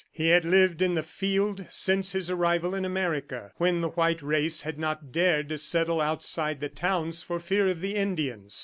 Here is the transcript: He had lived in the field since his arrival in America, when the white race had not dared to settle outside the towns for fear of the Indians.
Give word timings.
He 0.11 0.29
had 0.29 0.45
lived 0.45 0.81
in 0.81 0.95
the 0.95 1.03
field 1.03 1.65
since 1.69 2.13
his 2.13 2.31
arrival 2.31 2.73
in 2.73 2.85
America, 2.85 3.51
when 3.57 3.81
the 3.81 3.89
white 3.89 4.23
race 4.23 4.61
had 4.61 4.79
not 4.79 5.11
dared 5.11 5.49
to 5.49 5.59
settle 5.59 6.01
outside 6.01 6.59
the 6.59 6.69
towns 6.69 7.21
for 7.21 7.39
fear 7.39 7.67
of 7.67 7.81
the 7.81 7.93
Indians. 7.93 8.59